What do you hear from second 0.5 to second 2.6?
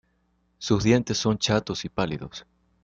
Sus dientes son chatos y pálidos.